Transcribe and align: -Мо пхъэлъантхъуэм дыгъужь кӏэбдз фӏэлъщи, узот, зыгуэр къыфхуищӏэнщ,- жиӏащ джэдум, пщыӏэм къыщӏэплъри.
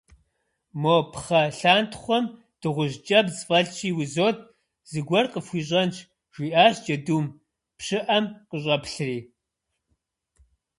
-Мо 0.81 0.95
пхъэлъантхъуэм 1.11 2.25
дыгъужь 2.59 2.97
кӏэбдз 3.07 3.37
фӏэлъщи, 3.47 3.89
узот, 3.99 4.37
зыгуэр 4.91 5.25
къыфхуищӏэнщ,- 5.31 5.95
жиӏащ 6.33 6.75
джэдум, 6.83 7.25
пщыӏэм 7.77 8.25
къыщӏэплъри. 8.49 9.17